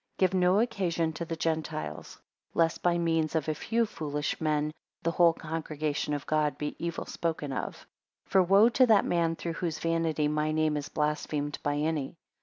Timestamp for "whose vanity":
9.53-10.27